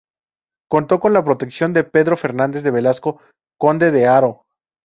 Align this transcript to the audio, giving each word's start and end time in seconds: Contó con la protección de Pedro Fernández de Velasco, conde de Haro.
Contó 0.67 0.99
con 0.99 1.13
la 1.13 1.23
protección 1.23 1.73
de 1.73 1.83
Pedro 1.83 2.17
Fernández 2.17 2.63
de 2.63 2.71
Velasco, 2.71 3.21
conde 3.59 3.91
de 3.91 4.07
Haro. 4.07 4.45